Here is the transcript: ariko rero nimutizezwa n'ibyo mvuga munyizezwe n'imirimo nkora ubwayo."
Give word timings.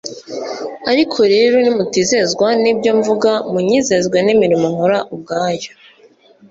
ariko 0.91 1.19
rero 1.33 1.55
nimutizezwa 1.63 2.47
n'ibyo 2.61 2.91
mvuga 2.99 3.31
munyizezwe 3.51 4.17
n'imirimo 4.25 4.65
nkora 4.73 4.99
ubwayo." 5.13 5.71